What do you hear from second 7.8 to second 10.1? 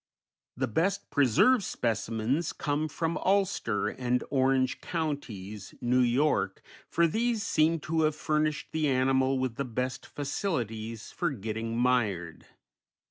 to have furnished the animal with the best